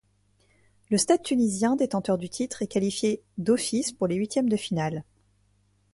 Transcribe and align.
Le 0.89 0.97
Stade 0.97 1.21
tunisien, 1.21 1.75
détenteur 1.75 2.17
du 2.17 2.27
titre, 2.27 2.63
est 2.63 2.67
qualifié 2.67 3.21
d'office 3.37 3.91
pour 3.91 4.07
les 4.07 4.15
huitièmes 4.15 4.49
de 4.49 4.57
finale. 4.57 5.03